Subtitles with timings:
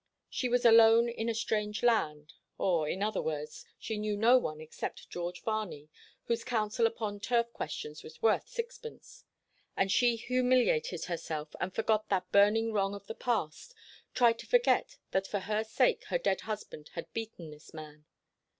[0.31, 4.59] She was alone in a strange land or in other words, she knew no one
[4.59, 5.89] except Sir George Varney
[6.23, 9.25] whose counsel upon turf questions was worth sixpence;
[9.77, 13.75] and she humiliated herself, and forgot that burning wrong of the past,
[14.15, 18.05] tried to forget that for her sake her dead husband had beaten this man.